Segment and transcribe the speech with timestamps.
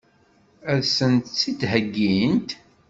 [0.71, 2.49] Ad sent-tt-id-heggint?